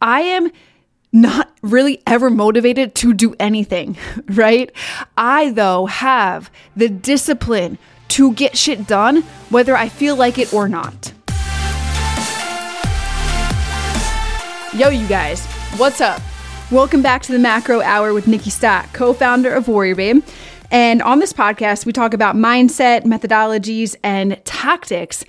[0.00, 0.52] I am
[1.12, 4.70] not really ever motivated to do anything, right?
[5.16, 10.68] I, though, have the discipline to get shit done, whether I feel like it or
[10.68, 11.12] not.
[14.72, 15.44] Yo, you guys,
[15.78, 16.22] what's up?
[16.70, 20.22] Welcome back to the Macro Hour with Nikkiey Stott, co founder of Warrior Babe.
[20.70, 25.24] And on this podcast, we talk about mindset, methodologies, and tactics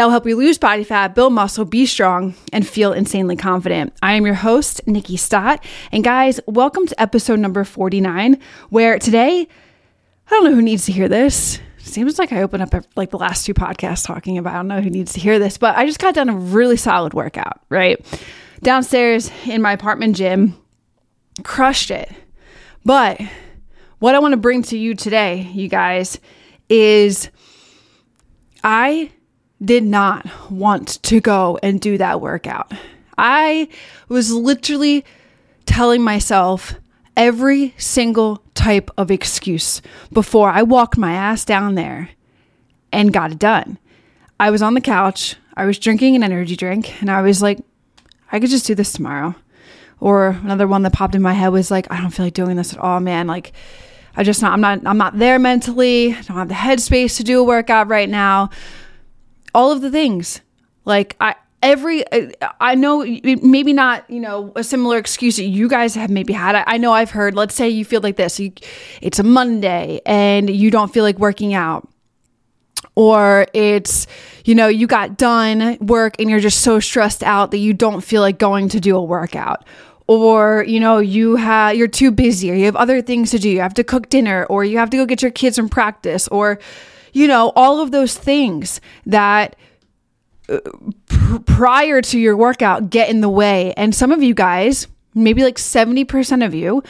[0.00, 3.92] that will help you lose body fat, build muscle, be strong, and feel insanely confident.
[4.00, 5.62] I am your host, Nikkiey Stott.
[5.92, 9.46] And guys, welcome to episode number 49, where today,
[10.26, 11.60] I don't know who needs to hear this.
[11.76, 14.80] Seems like I opened up like the last two podcasts talking about, I don't know
[14.80, 18.02] who needs to hear this, but I just got done a really solid workout, right?
[18.62, 20.56] Downstairs in my apartment gym,
[21.42, 22.10] crushed it.
[22.86, 23.20] But
[23.98, 26.18] what I want to bring to you today, you guys,
[26.70, 27.28] is
[28.64, 29.10] I
[29.62, 32.72] did not want to go and do that workout.
[33.18, 33.68] I
[34.08, 35.04] was literally
[35.66, 36.74] telling myself
[37.16, 42.10] every single type of excuse before I walked my ass down there
[42.92, 43.78] and got it done.
[44.38, 47.58] I was on the couch, I was drinking an energy drink, and I was like,
[48.32, 49.34] I could just do this tomorrow.
[50.00, 52.56] Or another one that popped in my head was like, I don't feel like doing
[52.56, 53.26] this at all, man.
[53.26, 53.52] Like,
[54.16, 56.14] I just not, I'm not, I'm not there mentally.
[56.14, 58.48] I don't have the headspace to do a workout right now
[59.54, 60.40] all of the things.
[60.84, 63.04] Like I every uh, I know
[63.42, 66.54] maybe not you know a similar excuse that you guys have maybe had.
[66.54, 67.34] I, I know I've heard.
[67.34, 68.40] Let's say you feel like this.
[68.40, 68.52] You,
[69.00, 71.88] it's a Monday and you don't feel like working out.
[72.96, 74.06] Or it's,
[74.44, 78.00] you know, you got done work and you're just so stressed out that you don't
[78.00, 79.64] feel like going to do a workout
[80.06, 83.48] or you know you have you're too busy or you have other things to do
[83.48, 86.26] you have to cook dinner or you have to go get your kids from practice
[86.28, 86.58] or
[87.12, 89.56] you know, all of those things that
[90.48, 90.58] uh,
[91.06, 93.72] pr- prior to your workout get in the way.
[93.76, 96.82] And some of you guys, maybe like 70% of you,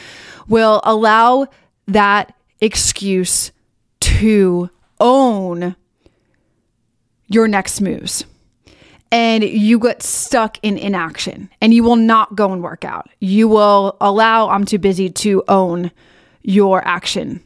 [0.48, 1.46] will allow
[1.86, 3.52] that excuse
[4.00, 5.76] to own
[7.26, 8.25] your next moves.
[9.12, 13.08] And you get stuck in inaction and you will not go and work out.
[13.19, 15.91] You will allow I'm too busy to own
[16.42, 17.42] your action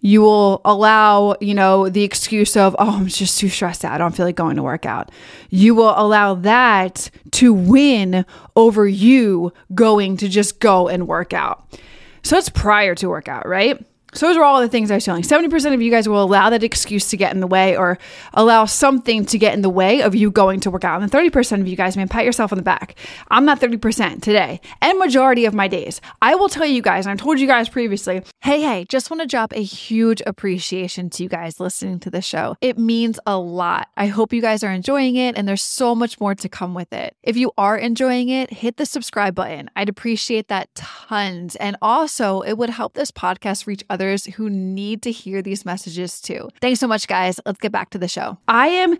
[0.00, 3.92] you will allow, you know, the excuse of, oh, I'm just too stressed out.
[3.92, 5.10] I don't feel like going to work out.
[5.50, 11.78] You will allow that to win over you going to just go and work out.
[12.22, 13.84] So it's prior to workout, right?
[14.14, 15.22] So those are all the things I was telling.
[15.22, 17.98] 70% of you guys will allow that excuse to get in the way or
[18.32, 21.02] allow something to get in the way of you going to work out.
[21.02, 22.94] And 30% of you guys, man, pat yourself on the back.
[23.28, 26.00] I'm not 30% today and majority of my days.
[26.22, 29.20] I will tell you guys, and I told you guys previously, hey, hey, just want
[29.20, 32.56] to drop a huge appreciation to you guys listening to the show.
[32.62, 33.88] It means a lot.
[33.96, 36.92] I hope you guys are enjoying it and there's so much more to come with
[36.94, 37.14] it.
[37.22, 39.68] If you are enjoying it, hit the subscribe button.
[39.76, 41.56] I'd appreciate that tons.
[41.56, 45.64] And also, it would help this podcast reach others others who need to hear these
[45.64, 46.48] messages too.
[46.60, 47.38] Thanks so much, guys.
[47.44, 48.38] Let's get back to the show.
[48.48, 48.98] I am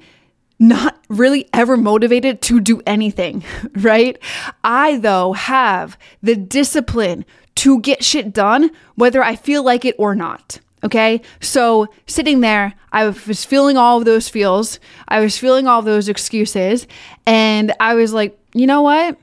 [0.58, 3.44] not really ever motivated to do anything,
[3.76, 4.18] right?
[4.64, 7.24] I, though, have the discipline
[7.56, 10.60] to get shit done, whether I feel like it or not.
[10.84, 11.22] Okay.
[11.40, 14.78] So sitting there, I was feeling all of those feels.
[15.08, 16.86] I was feeling all those excuses.
[17.26, 19.18] And I was like, you know what?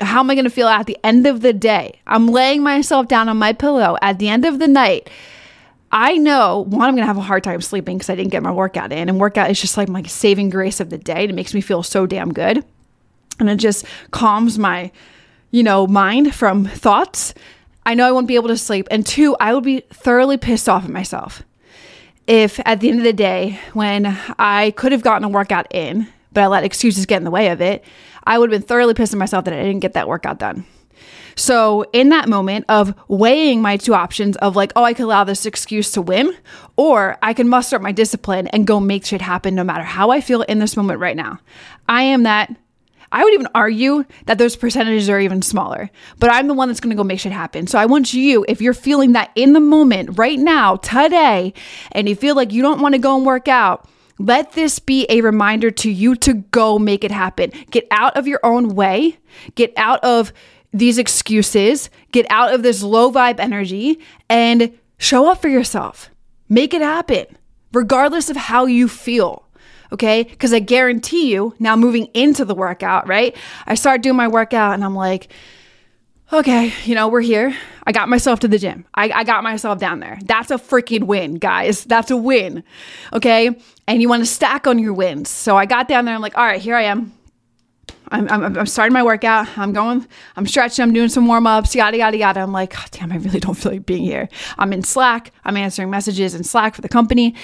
[0.00, 2.00] How am I going to feel at the end of the day?
[2.06, 5.08] I'm laying myself down on my pillow at the end of the night.
[5.92, 8.42] I know one, I'm going to have a hard time sleeping because I didn't get
[8.42, 9.08] my workout in.
[9.08, 11.24] And workout is just like my saving grace of the day.
[11.24, 12.64] It makes me feel so damn good.
[13.38, 14.90] And it just calms my,
[15.50, 17.34] you know, mind from thoughts.
[17.84, 18.88] I know I won't be able to sleep.
[18.90, 21.42] And two, I would be thoroughly pissed off at myself
[22.26, 26.08] if at the end of the day, when I could have gotten a workout in,
[26.36, 27.82] but I let excuses get in the way of it,
[28.24, 30.66] I would have been thoroughly pissed at myself that I didn't get that workout done.
[31.34, 35.24] So, in that moment of weighing my two options of like, oh, I could allow
[35.24, 36.36] this excuse to win,
[36.76, 40.10] or I can muster up my discipline and go make shit happen no matter how
[40.10, 41.40] I feel in this moment right now.
[41.88, 42.54] I am that.
[43.10, 46.80] I would even argue that those percentages are even smaller, but I'm the one that's
[46.80, 47.66] gonna go make shit happen.
[47.66, 51.54] So I want you, if you're feeling that in the moment right now, today,
[51.92, 55.20] and you feel like you don't wanna go and work out, let this be a
[55.20, 57.52] reminder to you to go make it happen.
[57.70, 59.18] Get out of your own way,
[59.54, 60.32] get out of
[60.72, 66.10] these excuses, get out of this low vibe energy, and show up for yourself.
[66.48, 67.26] Make it happen,
[67.72, 69.44] regardless of how you feel.
[69.92, 70.24] Okay.
[70.24, 73.36] Because I guarantee you, now moving into the workout, right?
[73.66, 75.32] I start doing my workout and I'm like,
[76.32, 77.56] okay, you know, we're here.
[77.84, 78.84] I got myself to the gym.
[78.94, 80.18] I, I got myself down there.
[80.24, 81.84] That's a freaking win, guys.
[81.84, 82.64] That's a win.
[83.12, 83.56] Okay.
[83.86, 85.28] And you want to stack on your wins.
[85.30, 86.14] So I got down there.
[86.14, 87.12] I'm like, all right, here I am.
[88.08, 89.58] I'm, I'm, I'm starting my workout.
[89.58, 90.06] I'm going,
[90.36, 92.40] I'm stretching, I'm doing some warm ups, yada, yada, yada.
[92.40, 94.28] I'm like, God damn, I really don't feel like being here.
[94.58, 95.32] I'm in Slack.
[95.44, 97.34] I'm answering messages in Slack for the company.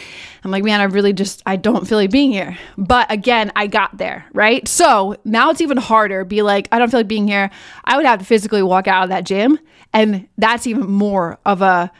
[0.44, 2.56] I'm like, man, I really just, I don't feel like being here.
[2.78, 4.66] But again, I got there, right?
[4.68, 6.24] So now it's even harder.
[6.24, 7.50] Be like, I don't feel like being here.
[7.84, 9.58] I would have to physically walk out of that gym.
[9.92, 11.90] And that's even more of a,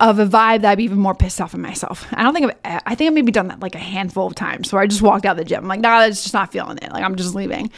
[0.00, 2.06] of a vibe that I'd be even more pissed off at myself.
[2.12, 4.72] I don't think I've, I think I've maybe done that like a handful of times
[4.72, 5.64] where I just walked out of the gym.
[5.64, 6.90] I'm like, nah, it's just not feeling it.
[6.92, 7.70] Like I'm just leaving.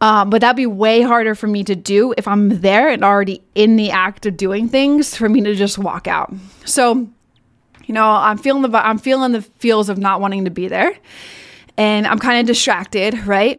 [0.00, 3.42] Um, but that'd be way harder for me to do if I'm there and already
[3.54, 6.32] in the act of doing things for me to just walk out.
[6.64, 7.08] So,
[7.84, 10.96] you know, I'm feeling the I'm feeling the feels of not wanting to be there,
[11.76, 13.58] and I'm kind of distracted, right?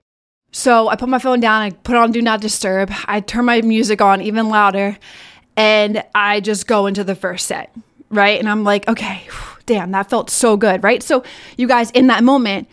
[0.52, 3.62] So I put my phone down, I put on Do Not Disturb, I turn my
[3.62, 4.98] music on even louder,
[5.58, 7.76] and I just go into the first set,
[8.10, 8.40] right?
[8.40, 9.28] And I'm like, okay,
[9.66, 11.02] damn, that felt so good, right?
[11.02, 11.24] So,
[11.58, 12.68] you guys, in that moment,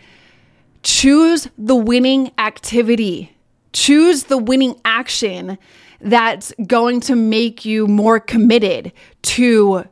[0.83, 3.35] choose the winning activity,
[3.71, 5.57] choose the winning action
[6.01, 8.91] that's going to make you more committed
[9.21, 9.85] to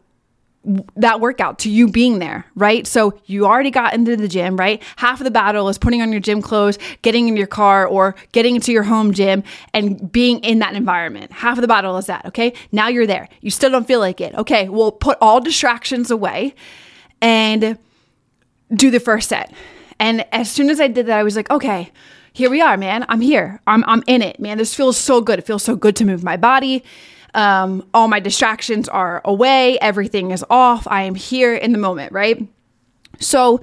[0.64, 2.86] that workout to you being there, right?
[2.86, 4.82] So you already got into the gym, right?
[4.98, 8.16] Half of the battle is putting on your gym clothes, getting in your car or
[8.32, 9.44] getting into your home gym
[9.74, 11.32] and being in that environment.
[11.32, 12.54] Half of the battle is that, okay?
[12.72, 13.28] Now you're there.
[13.42, 14.36] You still don't feel like it.
[14.36, 16.54] Okay, well, put all distractions away
[17.22, 17.78] and
[18.74, 19.52] do the first set.
[20.00, 21.92] And as soon as I did that, I was like, okay,
[22.34, 23.06] here we are, man.
[23.10, 23.60] I'm here.
[23.68, 24.58] I'm I'm in it, man.
[24.58, 25.38] This feels so good.
[25.38, 26.84] It feels so good to move my body.
[27.34, 30.88] Um, all my distractions are away, everything is off.
[30.88, 32.48] I am here in the moment, right?
[33.20, 33.62] So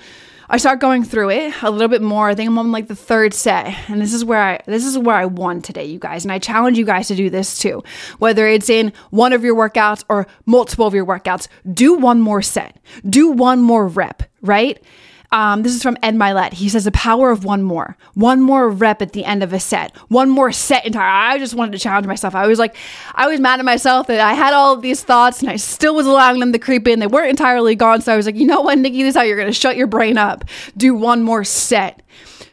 [0.50, 2.30] I start going through it a little bit more.
[2.30, 4.96] I think I'm on like the third set, and this is where I this is
[4.96, 6.24] where I won today, you guys.
[6.24, 7.82] And I challenge you guys to do this too.
[8.18, 12.40] Whether it's in one of your workouts or multiple of your workouts, do one more
[12.40, 12.78] set,
[13.08, 14.82] do one more rep, right?
[15.30, 16.54] Um, this is from Ed Mylett.
[16.54, 19.60] He says the power of one more, one more rep at the end of a
[19.60, 21.06] set, one more set entire.
[21.06, 22.34] I just wanted to challenge myself.
[22.34, 22.74] I was like,
[23.14, 25.94] I was mad at myself that I had all of these thoughts and I still
[25.94, 26.98] was allowing them to creep in.
[26.98, 28.00] They weren't entirely gone.
[28.00, 29.76] So I was like, you know what, Nikkiey, this is how you're going to shut
[29.76, 30.44] your brain up.
[30.76, 32.02] Do one more set.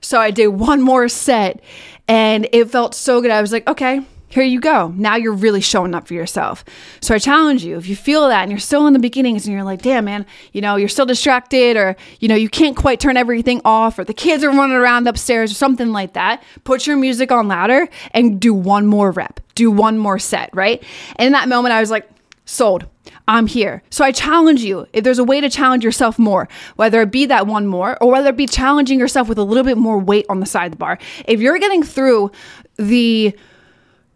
[0.01, 1.61] So I did one more set
[2.07, 3.31] and it felt so good.
[3.31, 4.01] I was like, okay,
[4.35, 4.89] here you go.
[4.97, 6.65] Now you're really showing up for yourself.
[6.99, 9.53] So I challenge you if you feel that and you're still in the beginnings and
[9.53, 12.99] you're like, damn, man, you know, you're still distracted or, you know, you can't quite
[12.99, 16.85] turn everything off or the kids are running around upstairs or something like that, put
[16.85, 20.83] your music on louder and do one more rep, do one more set, right?
[21.15, 22.09] And in that moment, I was like,
[22.43, 22.85] sold.
[23.29, 23.83] I'm here.
[23.89, 27.25] So I challenge you if there's a way to challenge yourself more, whether it be
[27.27, 30.25] that one more or whether it be challenging yourself with a little bit more weight
[30.29, 30.99] on the side bar.
[31.25, 32.31] If you're getting through
[32.75, 33.35] the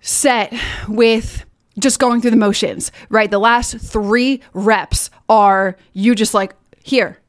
[0.01, 0.53] set
[0.87, 1.45] with
[1.77, 3.31] just going through the motions, right?
[3.31, 6.53] The last three reps are you just like,
[6.83, 7.19] here,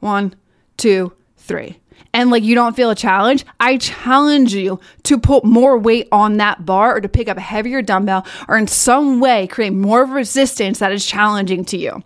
[0.00, 0.34] one,
[0.76, 1.80] two, three.
[2.12, 6.38] And like you don't feel a challenge, I challenge you to put more weight on
[6.38, 10.04] that bar or to pick up a heavier dumbbell or in some way create more
[10.04, 12.02] resistance that is challenging to you.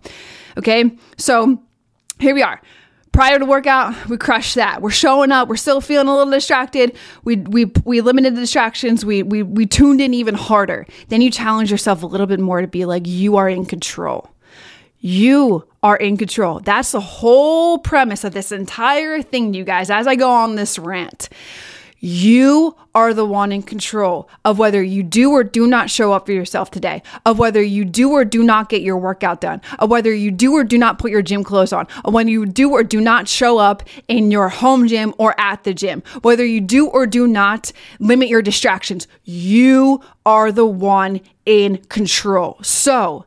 [0.57, 1.61] Okay, so
[2.19, 2.61] here we are
[3.11, 4.81] prior to workout, we crushed that.
[4.81, 5.47] We're showing up.
[5.47, 6.95] We're still feeling a little distracted.
[7.23, 9.05] We we we limited the distractions.
[9.05, 10.85] We we we tuned in even harder.
[11.09, 14.29] Then you challenge yourself a little bit more to be like you are in control.
[14.99, 16.59] You are in control.
[16.59, 19.89] That's the whole premise of this entire thing, you guys.
[19.89, 21.27] As I go on this rant,
[22.01, 26.25] you are the one in control of whether you do or do not show up
[26.25, 29.89] for yourself today, of whether you do or do not get your workout done, of
[29.89, 32.71] whether you do or do not put your gym clothes on, of when you do
[32.71, 36.59] or do not show up in your home gym or at the gym, whether you
[36.59, 39.07] do or do not limit your distractions.
[39.23, 42.57] You are the one in control.
[42.63, 43.25] So,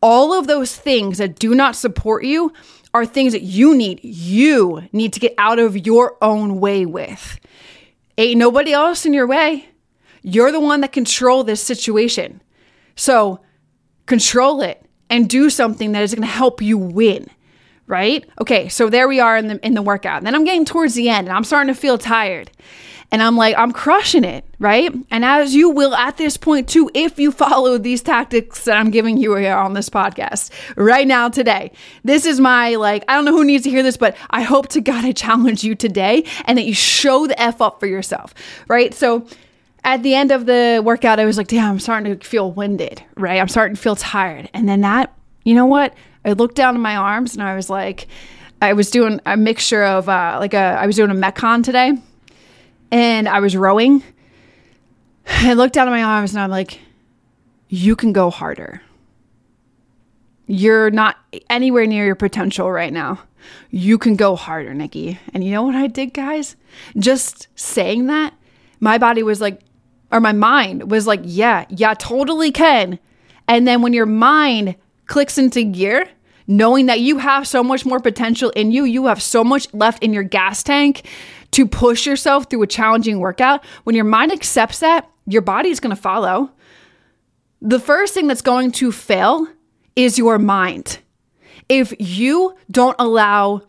[0.00, 2.52] all of those things that do not support you
[2.94, 7.38] are things that you need, you need to get out of your own way with.
[8.18, 9.68] Ain't nobody else in your way.
[10.22, 12.42] You're the one that control this situation.
[12.96, 13.40] So
[14.06, 17.28] control it and do something that is going to help you win.
[17.86, 18.28] Right?
[18.40, 20.18] Okay, so there we are in the in the workout.
[20.18, 22.50] And then I'm getting towards the end and I'm starting to feel tired.
[23.12, 24.92] And I'm like, I'm crushing it, right?
[25.10, 28.90] And as you will at this point too, if you follow these tactics that I'm
[28.90, 31.72] giving you here on this podcast right now today.
[32.04, 34.68] This is my, like, I don't know who needs to hear this, but I hope
[34.68, 38.34] to God I challenge you today and that you show the F up for yourself,
[38.68, 38.92] right?
[38.92, 39.26] So,
[39.84, 43.04] at the end of the workout, I was like, damn, I'm starting to feel winded,
[43.16, 43.40] right?
[43.40, 44.50] I'm starting to feel tired.
[44.52, 45.94] And then that, you know what?
[46.24, 48.08] I looked down at my arms and I was like,
[48.60, 51.92] I was doing a mixture of uh, like a, I was doing a Metcon today
[52.90, 54.02] and I was rowing.
[55.28, 56.80] I looked down at my arms and I'm like,
[57.68, 58.80] you can go harder.
[60.46, 61.16] You're not
[61.50, 63.20] anywhere near your potential right now.
[63.70, 65.18] You can go harder, Nikkiey.
[65.34, 66.56] And you know what I did, guys?
[66.96, 68.34] Just saying that,
[68.80, 69.60] my body was like,
[70.12, 72.98] or my mind was like, yeah, yeah, totally can.
[73.48, 74.76] And then when your mind
[75.06, 76.08] clicks into gear,
[76.46, 80.02] knowing that you have so much more potential in you, you have so much left
[80.02, 81.08] in your gas tank
[81.52, 83.64] to push yourself through a challenging workout.
[83.84, 86.50] When your mind accepts that, your body is going to follow.
[87.60, 89.46] The first thing that's going to fail
[89.94, 90.98] is your mind.
[91.68, 93.62] If you don't allow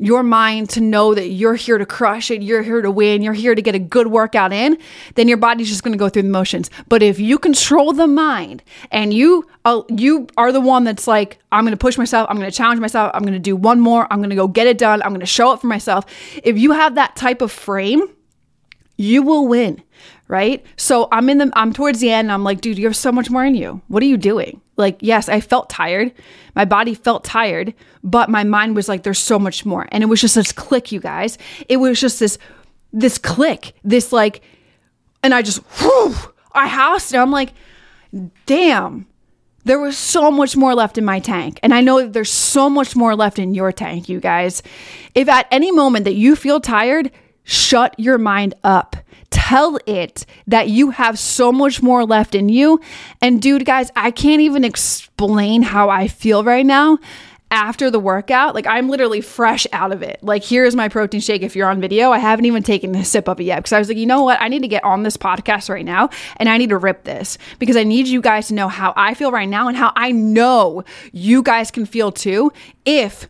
[0.00, 3.34] your mind to know that you're here to crush it, you're here to win, you're
[3.34, 4.78] here to get a good workout in,
[5.14, 6.70] then your body's just going to go through the motions.
[6.88, 11.38] But if you control the mind and you uh, you are the one that's like,
[11.52, 13.78] I'm going to push myself, I'm going to challenge myself, I'm going to do one
[13.78, 16.06] more, I'm going to go get it done, I'm going to show up for myself.
[16.42, 18.08] If you have that type of frame,
[18.96, 19.82] you will win,
[20.30, 20.64] right?
[20.76, 23.10] So I'm in the I'm towards the end and I'm like, dude, you have so
[23.10, 23.82] much more in you.
[23.88, 24.60] What are you doing?
[24.76, 26.12] Like, yes, I felt tired.
[26.54, 29.88] My body felt tired, but my mind was like, there's so much more.
[29.90, 31.36] And it was just this click, you guys.
[31.68, 32.38] It was just this,
[32.92, 34.42] this click, this like,
[35.22, 36.14] and I just, whew,
[36.52, 37.18] I housed it.
[37.18, 37.52] I'm like,
[38.46, 39.06] damn,
[39.64, 41.58] there was so much more left in my tank.
[41.62, 44.62] And I know that there's so much more left in your tank, you guys.
[45.14, 47.10] If at any moment that you feel tired,
[47.42, 48.96] shut your mind up
[49.30, 52.80] tell it that you have so much more left in you.
[53.20, 56.98] And dude, guys, I can't even explain how I feel right now
[57.50, 60.22] after the workout, like I'm literally fresh out of it.
[60.22, 61.42] Like, here's my protein shake.
[61.42, 63.78] If you're on video, I haven't even taken a sip of it yet because I
[63.78, 64.40] was like, you know what?
[64.40, 67.38] I need to get on this podcast right now and I need to rip this
[67.58, 70.12] because I need you guys to know how I feel right now and how I
[70.12, 72.52] know you guys can feel too
[72.84, 73.28] if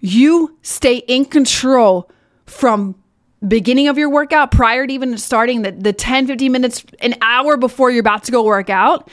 [0.00, 2.10] you stay in control
[2.44, 2.94] from
[3.46, 7.56] beginning of your workout prior to even starting the, the 10 15 minutes an hour
[7.56, 9.08] before you're about to go work out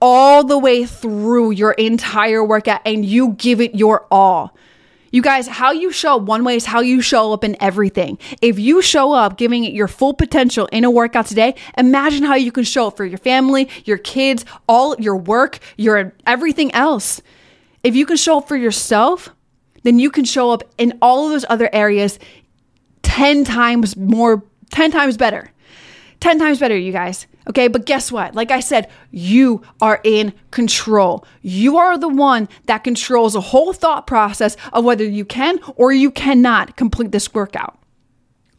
[0.00, 4.56] all the way through your entire workout and you give it your all
[5.12, 8.18] you guys, how you show up one way is how you show up in everything.
[8.40, 12.36] If you show up giving it your full potential in a workout today, imagine how
[12.36, 17.20] you can show up for your family, your kids, all your work, your everything else.
[17.82, 19.30] If you can show up for yourself,
[19.82, 22.18] then you can show up in all of those other areas
[23.10, 25.50] 10 times more, 10 times better.
[26.20, 27.26] 10 times better, you guys.
[27.48, 28.36] Okay, but guess what?
[28.36, 31.26] Like I said, you are in control.
[31.42, 35.92] You are the one that controls the whole thought process of whether you can or
[35.92, 37.76] you cannot complete this workout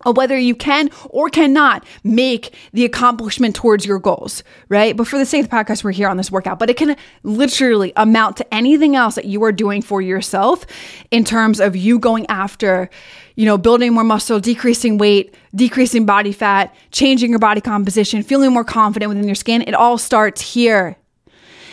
[0.06, 4.96] whether you can or cannot make the accomplishment towards your goals, right?
[4.96, 6.96] But for the sake of the podcast, we're here on this workout, but it can
[7.24, 10.66] literally amount to anything else that you are doing for yourself
[11.12, 12.90] in terms of you going after,
[13.36, 18.52] you know, building more muscle, decreasing weight, decreasing body fat, changing your body composition, feeling
[18.52, 19.62] more confident within your skin.
[19.62, 20.98] It all starts here.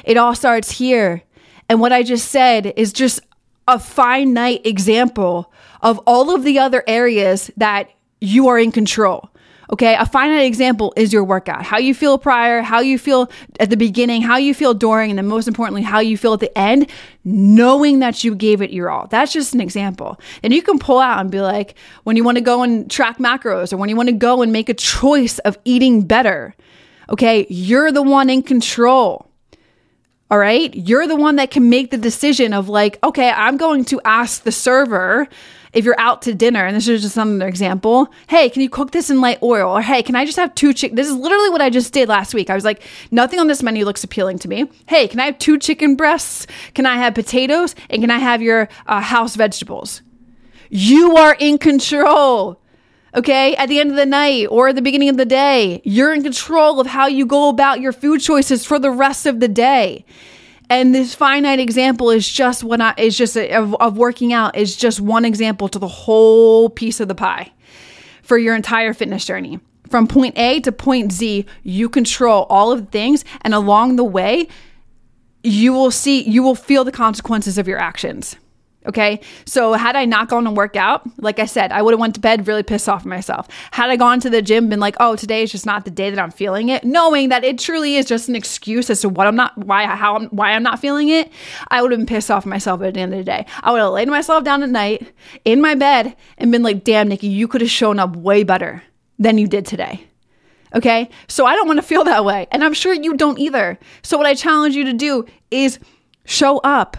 [0.05, 1.23] It all starts here.
[1.69, 3.21] And what I just said is just
[3.67, 9.31] a finite example of all of the other areas that you are in control.
[9.71, 11.63] Okay, a finite example is your workout.
[11.63, 15.19] How you feel prior, how you feel at the beginning, how you feel during, and
[15.19, 16.91] then most importantly, how you feel at the end,
[17.23, 19.09] knowing that you gave it your all.
[19.09, 20.19] That's just an example.
[20.43, 23.19] And you can pull out and be like, when you want to go and track
[23.19, 26.55] macros or when you want to go and make a choice of eating better,
[27.11, 29.28] okay, you're the one in control.
[30.31, 33.87] All right, you're the one that can make the decision of like, okay, I'm going
[33.87, 35.27] to ask the server
[35.73, 38.91] if you're out to dinner, and this is just another example, hey, can you cook
[38.91, 39.79] this in light oil?
[39.79, 40.97] Or hey, can I just have two chicken?
[40.97, 42.51] This is literally what I just did last week.
[42.51, 44.71] I was like, nothing on this menu looks appealing to me.
[44.87, 46.47] Hey, can I have two chicken breasts?
[46.75, 47.75] Can I have potatoes?
[47.89, 50.03] And can I have your uh, house vegetables?
[50.69, 52.61] You are in control.
[53.17, 56.13] Okay, at the end of the night or at the beginning of the day, you're
[56.13, 59.49] in control of how you go about your food choices for the rest of the
[59.49, 60.05] day.
[60.69, 64.57] And this finite example is just what I is just a, of, of working out
[64.57, 67.51] is just one example to the whole piece of the pie
[68.23, 69.59] for your entire fitness journey.
[69.89, 74.05] From point A to point Z, you control all of the things, and along the
[74.05, 74.49] way,
[75.43, 78.37] you will see, you will feel the consequences of your actions.
[78.89, 79.21] Okay.
[79.45, 82.15] So had I not gone to work out, like I said, I would have went
[82.15, 83.47] to bed really pissed off myself.
[83.71, 86.09] Had I gone to the gym, been like, oh, today is just not the day
[86.09, 89.27] that I'm feeling it, knowing that it truly is just an excuse as to what
[89.27, 91.31] I'm not, why, how, I'm, why I'm not feeling it,
[91.69, 93.45] I would have been pissed off myself at the end of the day.
[93.63, 95.13] I would have laid myself down at night
[95.45, 98.83] in my bed and been like, damn, Nikkiey, you could have shown up way better
[99.19, 100.03] than you did today.
[100.75, 101.11] Okay.
[101.29, 102.47] So I don't want to feel that way.
[102.53, 103.79] And I'm sure you don't either.
[104.03, 105.79] So what I challenge you to do is
[106.25, 106.97] show up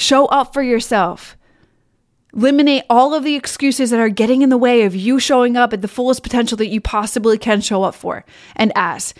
[0.00, 1.36] Show up for yourself.
[2.32, 5.72] Eliminate all of the excuses that are getting in the way of you showing up
[5.72, 8.24] at the fullest potential that you possibly can show up for
[8.54, 9.12] and as.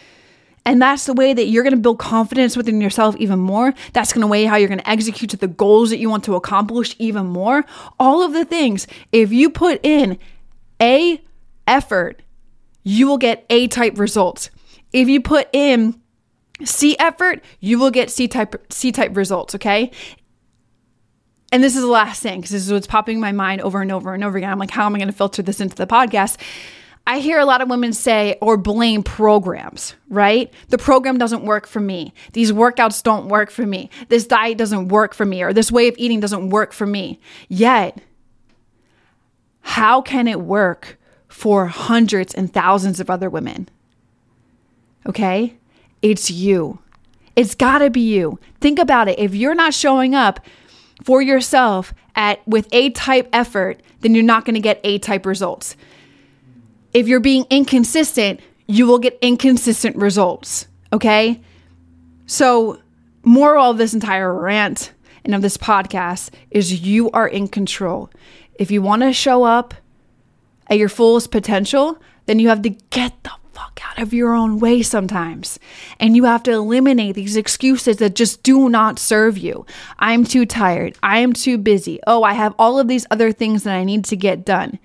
[0.64, 3.74] And that's the way that you're going to build confidence within yourself even more.
[3.92, 6.22] That's going to weigh how you're going to execute to the goals that you want
[6.24, 7.64] to accomplish even more.
[7.98, 10.16] All of the things, if you put in
[10.80, 11.20] A
[11.66, 12.22] effort,
[12.84, 14.50] you will get A type results.
[14.92, 16.00] If you put in
[16.64, 19.90] C effort, you will get C type C type results, okay?
[21.50, 23.80] And this is the last thing because this is what's popping in my mind over
[23.80, 24.50] and over and over again.
[24.50, 26.36] I'm like, how am I going to filter this into the podcast?
[27.06, 30.52] I hear a lot of women say or blame programs, right?
[30.68, 32.12] The program doesn't work for me.
[32.34, 33.88] These workouts don't work for me.
[34.10, 37.18] This diet doesn't work for me, or this way of eating doesn't work for me.
[37.48, 37.98] Yet,
[39.62, 43.70] how can it work for hundreds and thousands of other women?
[45.06, 45.56] Okay?
[46.02, 46.78] It's you.
[47.36, 48.38] It's gotta be you.
[48.60, 49.18] Think about it.
[49.18, 50.40] If you're not showing up
[51.02, 55.76] for yourself at with A type effort, then you're not gonna get A type results
[56.92, 60.66] if you're being inconsistent, you will get inconsistent results.
[60.92, 61.40] Okay.
[62.26, 62.80] So,
[63.22, 64.92] moral of this entire rant
[65.24, 68.10] and of this podcast is you are in control.
[68.54, 69.74] If you want to show up
[70.68, 74.60] at your fullest potential, then you have to get the fuck out of your own
[74.60, 75.58] way sometimes.
[75.98, 79.66] And you have to eliminate these excuses that just do not serve you.
[79.98, 80.96] I'm too tired.
[81.02, 81.98] I am too busy.
[82.06, 84.78] Oh, I have all of these other things that I need to get done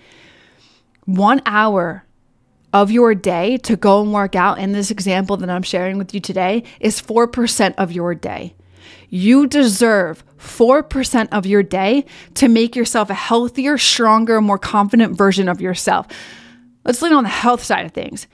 [1.06, 2.06] one hour
[2.72, 6.13] of your day to go and work out in this example that I'm sharing with
[6.13, 8.56] you today is 4% of your day.
[9.10, 15.48] You deserve 4% of your day to make yourself a healthier, stronger, more confident version
[15.48, 16.08] of yourself.
[16.84, 18.27] Let's lean on the health side of things.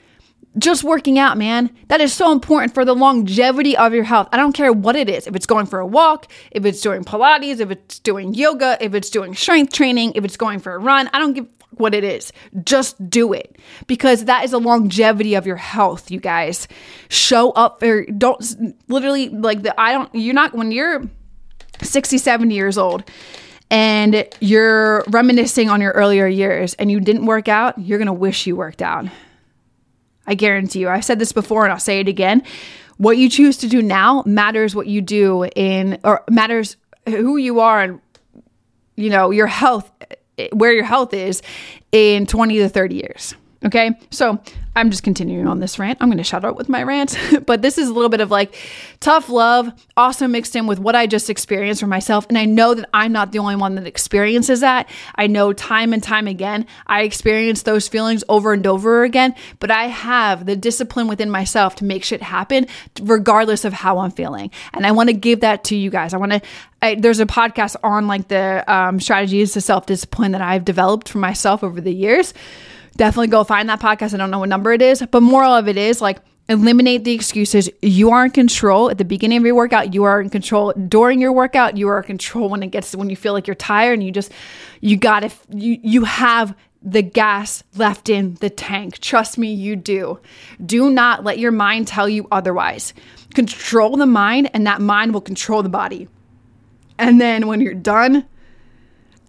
[0.58, 4.28] Just working out, man, that is so important for the longevity of your health.
[4.32, 5.28] I don't care what it is.
[5.28, 8.94] If it's going for a walk, if it's doing Pilates, if it's doing yoga, if
[8.94, 12.04] it's doing strength training, if it's going for a run, I don't give what it
[12.04, 12.34] is.
[12.64, 16.68] Just do it because that is a longevity of your health, you guys.
[17.10, 18.44] Show up for don't
[18.88, 21.04] literally like the I don't you're not when you're
[21.82, 23.04] 60, 70 years old
[23.72, 28.14] and you're reminiscing on your earlier years and you didn't work out, you're going to
[28.14, 29.06] wish you worked out.
[30.30, 30.90] I guarantee you.
[30.90, 32.44] I've said this before and I'll say it again.
[32.98, 37.60] What you choose to do now matters what you do in or matters who you
[37.60, 38.00] are and
[38.96, 39.90] you know, your health
[40.38, 41.42] eh, where your health is
[41.92, 43.34] in 20 to 30 years.
[43.66, 43.92] Okay.
[44.12, 44.40] So
[44.80, 45.98] I'm just continuing on this rant.
[46.00, 48.32] I'm going to shout out with my rant, but this is a little bit of
[48.32, 48.56] like
[49.02, 52.26] tough love, also mixed in with what I just experienced for myself.
[52.30, 54.90] And I know that I'm not the only one that experiences that.
[55.16, 59.70] I know time and time again, I experience those feelings over and over again, but
[59.70, 62.66] I have the discipline within myself to make shit happen
[63.02, 64.50] regardless of how I'm feeling.
[64.74, 66.14] And I want to give that to you guys.
[66.14, 66.42] I want to,
[66.82, 71.10] I, there's a podcast on like the um, strategies to self discipline that I've developed
[71.10, 72.34] for myself over the years
[73.00, 74.14] definitely go find that podcast.
[74.14, 77.14] I don't know what number it is, but moral of it is like eliminate the
[77.14, 77.70] excuses.
[77.82, 79.94] You are in control at the beginning of your workout.
[79.94, 81.78] You are in control during your workout.
[81.78, 84.12] You are in control when it gets when you feel like you're tired and you
[84.12, 84.34] just
[84.82, 89.00] you got to you you have the gas left in the tank.
[89.00, 90.20] Trust me, you do.
[90.64, 92.94] Do not let your mind tell you otherwise.
[93.34, 96.10] Control the mind and that mind will control the body.
[96.98, 98.26] And then when you're done,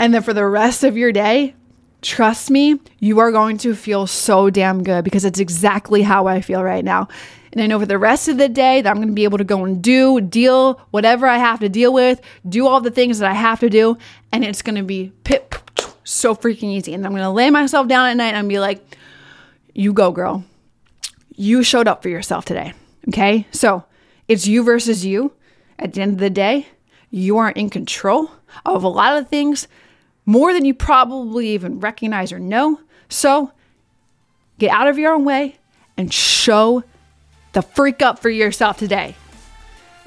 [0.01, 1.55] and then for the rest of your day,
[2.03, 6.41] Trust me, you are going to feel so damn good because it's exactly how I
[6.41, 7.09] feel right now.
[7.53, 9.39] And I know for the rest of the day that I'm going to be able
[9.39, 13.19] to go and do, deal, whatever I have to deal with, do all the things
[13.19, 13.99] that I have to do.
[14.33, 15.55] And it's going to be pip,
[16.05, 16.95] so freaking easy.
[16.95, 18.83] And I'm going to lay myself down at night and be like,
[19.75, 20.45] you go, girl.
[21.35, 22.73] You showed up for yourself today.
[23.09, 23.47] Okay.
[23.51, 23.85] So
[24.29, 25.33] it's you versus you.
[25.79, 26.69] At the end of the day,
[27.11, 28.31] you are in control
[28.65, 29.67] of a lot of things
[30.31, 32.79] more than you probably even recognize or know.
[33.09, 33.51] So
[34.61, 35.57] get out of your own way
[35.97, 36.85] and show
[37.53, 39.17] the freak up for yourself today.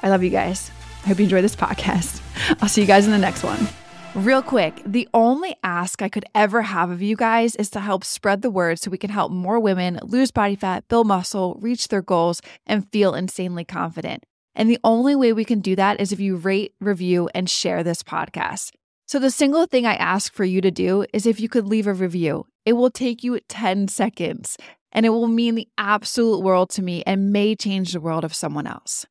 [0.01, 0.71] I love you guys.
[1.03, 2.21] I hope you enjoy this podcast.
[2.62, 3.67] I'll see you guys in the next one.
[4.15, 8.05] Real quick, the only ask I could ever have of you guys is to help
[8.05, 11.89] spread the word so we can help more women lose body fat, build muscle, reach
[11.89, 14.23] their goals, and feel insanely confident.
[14.55, 17.83] And the only way we can do that is if you rate, review, and share
[17.83, 18.71] this podcast.
[19.13, 21.86] So, the single thing I ask for you to do is if you could leave
[21.86, 22.47] a review.
[22.65, 24.58] It will take you 10 seconds
[24.91, 28.34] and it will mean the absolute world to me and may change the world of
[28.34, 29.06] someone else.